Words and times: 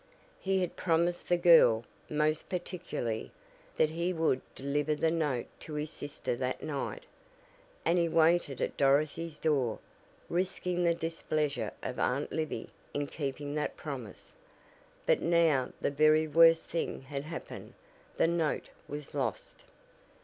He 0.39 0.61
had 0.61 0.75
promised 0.75 1.29
the 1.29 1.37
girl, 1.37 1.83
most 2.09 2.49
particularly, 2.49 3.31
that 3.77 3.91
he 3.91 4.13
would 4.13 4.41
deliver 4.55 4.95
the 4.95 5.11
note 5.11 5.45
to 5.59 5.75
his 5.75 5.91
sister 5.91 6.35
that 6.37 6.63
night, 6.63 7.03
and 7.85 7.99
he 7.99 8.09
waited 8.09 8.61
at 8.61 8.77
Dorothy's 8.77 9.37
door, 9.37 9.77
risking 10.27 10.83
the 10.83 10.95
displeasure 10.95 11.71
of 11.83 11.99
Aunt 11.99 12.31
Libby 12.31 12.71
in 12.95 13.05
keeping 13.05 13.53
that 13.53 13.77
promise. 13.77 14.33
But 15.05 15.21
now 15.21 15.71
the 15.79 15.91
very 15.91 16.27
worst 16.27 16.71
thing 16.71 17.01
had 17.03 17.25
happened 17.25 17.73
the 18.17 18.27
note 18.27 18.69
was 18.87 19.13
lost! 19.13 19.65